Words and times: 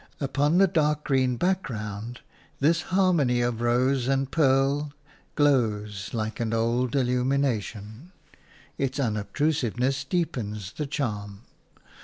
Upon 0.19 0.57
the 0.57 0.65
dark 0.65 1.03
green 1.03 1.35
background 1.37 2.21
this 2.59 2.81
harmony 2.89 3.39
of 3.41 3.61
rose 3.61 4.07
and 4.07 4.31
pearl 4.31 4.93
glows 5.35 6.11
like 6.11 6.39
an 6.39 6.53
old 6.53 6.95
illumination; 6.95 8.11
its 8.79 8.99
unobtrusiveness 8.99 10.03
deepens 10.03 10.71
the 10.71 10.87
charm. 10.87 11.43